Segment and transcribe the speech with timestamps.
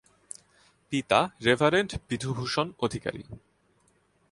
[0.91, 3.23] পিতা রেভারেন্ড বিধুভূষণ অধিকারী।